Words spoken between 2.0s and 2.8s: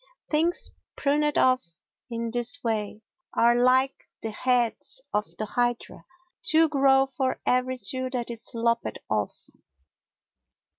in this